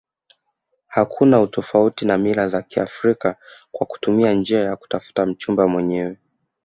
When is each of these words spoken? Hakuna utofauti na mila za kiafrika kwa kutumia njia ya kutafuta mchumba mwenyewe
Hakuna 0.87 1.41
utofauti 1.41 2.05
na 2.05 2.17
mila 2.17 2.49
za 2.49 2.61
kiafrika 2.61 3.35
kwa 3.71 3.87
kutumia 3.87 4.33
njia 4.33 4.59
ya 4.59 4.75
kutafuta 4.75 5.25
mchumba 5.25 5.67
mwenyewe 5.67 6.17